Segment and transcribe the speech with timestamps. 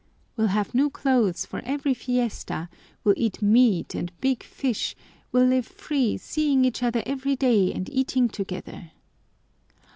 [0.35, 2.69] We'll have new clothes for every fiesta,
[3.03, 4.95] we'll eat meat and big fish,
[5.31, 8.93] we'll live free, seeing each other every day and eating together.